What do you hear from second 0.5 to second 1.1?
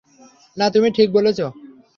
না, তুমি ঠিক